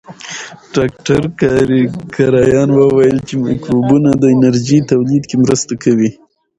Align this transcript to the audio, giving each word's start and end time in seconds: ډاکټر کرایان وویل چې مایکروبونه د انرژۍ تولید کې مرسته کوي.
ډاکټر 0.75 1.21
کرایان 2.15 2.69
وویل 2.79 3.17
چې 3.27 3.33
مایکروبونه 3.43 4.09
د 4.17 4.23
انرژۍ 4.35 4.79
تولید 4.91 5.23
کې 5.29 5.35
مرسته 5.43 5.73
کوي. 5.83 6.09